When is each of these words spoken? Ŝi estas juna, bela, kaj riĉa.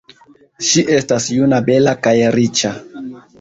Ŝi 0.69 0.83
estas 0.95 1.27
juna, 1.33 1.59
bela, 1.69 1.95
kaj 2.09 2.15
riĉa. 2.39 2.73